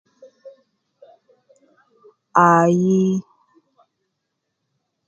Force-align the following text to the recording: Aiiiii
Aiiiii 2.45 3.15